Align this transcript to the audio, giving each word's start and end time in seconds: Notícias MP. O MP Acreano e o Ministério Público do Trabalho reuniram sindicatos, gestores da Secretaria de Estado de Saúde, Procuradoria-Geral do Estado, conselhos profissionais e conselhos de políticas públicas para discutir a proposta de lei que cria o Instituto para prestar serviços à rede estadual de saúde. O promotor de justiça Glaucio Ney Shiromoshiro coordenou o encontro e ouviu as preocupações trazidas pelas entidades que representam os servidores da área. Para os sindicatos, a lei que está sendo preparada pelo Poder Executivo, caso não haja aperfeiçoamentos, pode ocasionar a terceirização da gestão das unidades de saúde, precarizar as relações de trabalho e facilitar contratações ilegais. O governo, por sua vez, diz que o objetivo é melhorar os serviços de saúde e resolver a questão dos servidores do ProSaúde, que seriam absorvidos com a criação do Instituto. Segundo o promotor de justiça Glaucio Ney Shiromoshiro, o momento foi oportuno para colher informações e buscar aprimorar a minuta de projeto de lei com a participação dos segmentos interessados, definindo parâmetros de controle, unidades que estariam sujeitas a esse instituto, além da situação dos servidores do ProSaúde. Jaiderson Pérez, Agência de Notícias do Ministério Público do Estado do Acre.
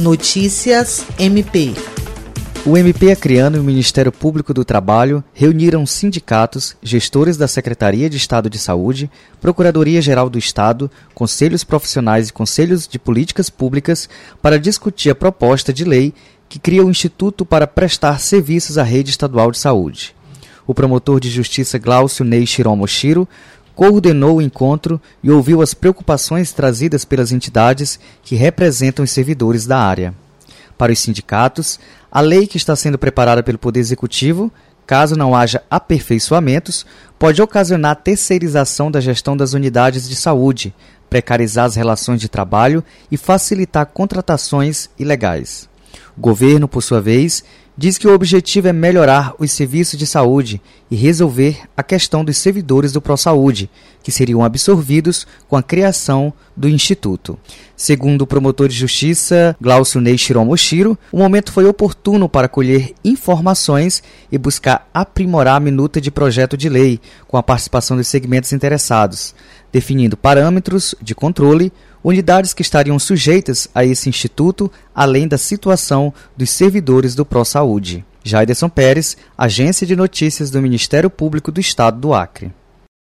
Notícias 0.00 1.04
MP. 1.18 1.74
O 2.64 2.78
MP 2.78 3.10
Acreano 3.10 3.56
e 3.56 3.58
o 3.58 3.64
Ministério 3.64 4.12
Público 4.12 4.54
do 4.54 4.64
Trabalho 4.64 5.24
reuniram 5.34 5.84
sindicatos, 5.84 6.76
gestores 6.80 7.36
da 7.36 7.48
Secretaria 7.48 8.08
de 8.08 8.16
Estado 8.16 8.48
de 8.48 8.60
Saúde, 8.60 9.10
Procuradoria-Geral 9.40 10.30
do 10.30 10.38
Estado, 10.38 10.88
conselhos 11.14 11.64
profissionais 11.64 12.28
e 12.28 12.32
conselhos 12.32 12.86
de 12.86 12.96
políticas 12.96 13.50
públicas 13.50 14.08
para 14.40 14.56
discutir 14.56 15.10
a 15.10 15.16
proposta 15.16 15.72
de 15.72 15.84
lei 15.84 16.14
que 16.48 16.60
cria 16.60 16.86
o 16.86 16.90
Instituto 16.90 17.44
para 17.44 17.66
prestar 17.66 18.20
serviços 18.20 18.78
à 18.78 18.84
rede 18.84 19.10
estadual 19.10 19.50
de 19.50 19.58
saúde. 19.58 20.14
O 20.64 20.74
promotor 20.74 21.18
de 21.18 21.28
justiça 21.28 21.76
Glaucio 21.76 22.24
Ney 22.24 22.46
Shiromoshiro 22.46 23.26
coordenou 23.78 24.38
o 24.38 24.42
encontro 24.42 25.00
e 25.22 25.30
ouviu 25.30 25.62
as 25.62 25.72
preocupações 25.72 26.50
trazidas 26.50 27.04
pelas 27.04 27.30
entidades 27.30 28.00
que 28.24 28.34
representam 28.34 29.04
os 29.04 29.12
servidores 29.12 29.68
da 29.68 29.78
área. 29.78 30.12
Para 30.76 30.90
os 30.90 30.98
sindicatos, 30.98 31.78
a 32.10 32.20
lei 32.20 32.48
que 32.48 32.56
está 32.56 32.74
sendo 32.74 32.98
preparada 32.98 33.40
pelo 33.40 33.56
Poder 33.56 33.78
Executivo, 33.78 34.50
caso 34.84 35.14
não 35.14 35.32
haja 35.32 35.62
aperfeiçoamentos, 35.70 36.84
pode 37.20 37.40
ocasionar 37.40 37.92
a 37.92 37.94
terceirização 37.94 38.90
da 38.90 39.00
gestão 39.00 39.36
das 39.36 39.52
unidades 39.52 40.08
de 40.08 40.16
saúde, 40.16 40.74
precarizar 41.08 41.66
as 41.66 41.76
relações 41.76 42.20
de 42.20 42.28
trabalho 42.28 42.82
e 43.12 43.16
facilitar 43.16 43.86
contratações 43.86 44.90
ilegais. 44.98 45.68
O 46.16 46.20
governo, 46.20 46.66
por 46.66 46.82
sua 46.82 47.00
vez, 47.00 47.44
diz 47.78 47.96
que 47.96 48.08
o 48.08 48.12
objetivo 48.12 48.66
é 48.66 48.72
melhorar 48.72 49.34
os 49.38 49.52
serviços 49.52 49.96
de 49.96 50.04
saúde 50.04 50.60
e 50.90 50.96
resolver 50.96 51.60
a 51.76 51.82
questão 51.84 52.24
dos 52.24 52.36
servidores 52.36 52.90
do 52.90 53.00
ProSaúde, 53.00 53.70
que 54.02 54.10
seriam 54.10 54.42
absorvidos 54.42 55.28
com 55.46 55.56
a 55.56 55.62
criação 55.62 56.32
do 56.56 56.68
Instituto. 56.68 57.38
Segundo 57.76 58.22
o 58.22 58.26
promotor 58.26 58.66
de 58.66 58.74
justiça 58.74 59.56
Glaucio 59.60 60.00
Ney 60.00 60.18
Shiromoshiro, 60.18 60.98
o 61.12 61.18
momento 61.18 61.52
foi 61.52 61.66
oportuno 61.66 62.28
para 62.28 62.48
colher 62.48 62.94
informações 63.04 64.02
e 64.32 64.36
buscar 64.36 64.88
aprimorar 64.92 65.54
a 65.54 65.60
minuta 65.60 66.00
de 66.00 66.10
projeto 66.10 66.56
de 66.56 66.68
lei 66.68 67.00
com 67.28 67.36
a 67.36 67.42
participação 67.44 67.96
dos 67.96 68.08
segmentos 68.08 68.52
interessados, 68.52 69.36
definindo 69.70 70.16
parâmetros 70.16 70.96
de 71.00 71.14
controle, 71.14 71.72
unidades 72.02 72.54
que 72.54 72.62
estariam 72.62 72.98
sujeitas 72.98 73.68
a 73.74 73.84
esse 73.84 74.08
instituto, 74.08 74.70
além 74.94 75.28
da 75.28 75.36
situação 75.36 76.12
dos 76.36 76.50
servidores 76.50 77.14
do 77.14 77.24
ProSaúde. 77.24 77.67
Jaiderson 78.24 78.68
Pérez, 78.68 79.16
Agência 79.36 79.86
de 79.86 79.96
Notícias 79.96 80.50
do 80.50 80.60
Ministério 80.62 81.08
Público 81.08 81.50
do 81.50 81.60
Estado 81.60 81.98
do 81.98 82.14
Acre. 82.14 82.52